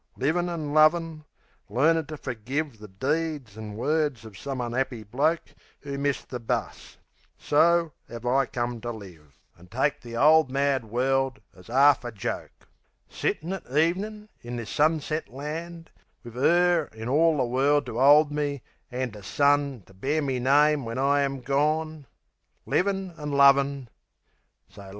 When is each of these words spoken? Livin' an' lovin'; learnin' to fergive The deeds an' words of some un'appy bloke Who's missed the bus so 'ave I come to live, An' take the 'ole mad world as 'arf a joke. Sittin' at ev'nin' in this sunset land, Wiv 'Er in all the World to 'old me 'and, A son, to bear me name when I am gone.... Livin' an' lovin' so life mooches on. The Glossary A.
Livin' 0.17 0.49
an' 0.49 0.73
lovin'; 0.73 1.23
learnin' 1.69 2.07
to 2.07 2.17
fergive 2.17 2.79
The 2.79 2.87
deeds 2.87 3.55
an' 3.55 3.75
words 3.75 4.25
of 4.25 4.35
some 4.35 4.59
un'appy 4.59 5.03
bloke 5.03 5.53
Who's 5.81 5.99
missed 5.99 6.29
the 6.29 6.39
bus 6.39 6.97
so 7.37 7.91
'ave 8.11 8.27
I 8.27 8.47
come 8.47 8.81
to 8.81 8.91
live, 8.91 9.37
An' 9.59 9.67
take 9.67 10.01
the 10.01 10.17
'ole 10.17 10.45
mad 10.45 10.85
world 10.85 11.39
as 11.55 11.69
'arf 11.69 12.03
a 12.03 12.11
joke. 12.11 12.67
Sittin' 13.11 13.53
at 13.53 13.67
ev'nin' 13.67 14.27
in 14.41 14.55
this 14.55 14.71
sunset 14.71 15.29
land, 15.31 15.91
Wiv 16.23 16.35
'Er 16.35 16.85
in 16.93 17.07
all 17.07 17.37
the 17.37 17.45
World 17.45 17.85
to 17.85 18.01
'old 18.01 18.31
me 18.31 18.63
'and, 18.91 19.15
A 19.15 19.21
son, 19.21 19.83
to 19.85 19.93
bear 19.93 20.23
me 20.23 20.39
name 20.39 20.83
when 20.83 20.97
I 20.97 21.21
am 21.21 21.41
gone.... 21.41 22.07
Livin' 22.65 23.11
an' 23.19 23.33
lovin' 23.33 23.87
so 23.87 23.87
life 23.87 23.87
mooches 23.87 23.87
on. 23.87 23.87
The 23.91 24.73
Glossary 24.85 24.87
A. 24.87 24.89